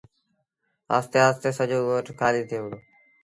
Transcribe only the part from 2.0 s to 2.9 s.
کآليٚ ٿئي وُهڙو۔